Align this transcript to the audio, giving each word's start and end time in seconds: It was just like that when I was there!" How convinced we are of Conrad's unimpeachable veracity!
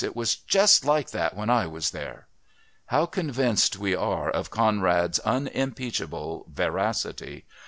It 0.03 0.15
was 0.15 0.35
just 0.37 0.83
like 0.83 1.11
that 1.11 1.35
when 1.35 1.51
I 1.51 1.67
was 1.67 1.91
there!" 1.91 2.25
How 2.87 3.05
convinced 3.05 3.77
we 3.77 3.93
are 3.95 4.31
of 4.31 4.49
Conrad's 4.49 5.19
unimpeachable 5.19 6.47
veracity! 6.51 7.45